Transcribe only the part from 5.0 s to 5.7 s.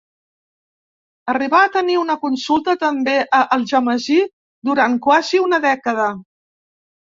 quasi una